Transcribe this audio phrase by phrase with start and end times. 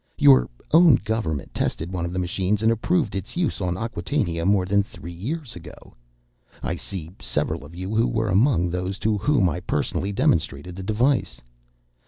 [0.17, 4.65] "Your own Government tested one of the machines and approved its use on Acquatainia more
[4.65, 5.93] than three years ago.
[6.63, 10.81] I see several of you who were among those to whom I personally demonstrated the
[10.81, 11.39] device.